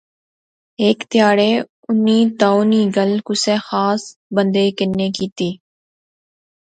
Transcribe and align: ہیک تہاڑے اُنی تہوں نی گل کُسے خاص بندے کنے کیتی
ہیک 0.79 0.99
تہاڑے 1.11 1.49
اُنی 1.87 2.19
تہوں 2.39 2.63
نی 2.69 2.81
گل 2.95 3.11
کُسے 3.27 3.55
خاص 3.67 4.01
بندے 4.35 4.65
کنے 4.77 5.07
کیتی 5.15 5.49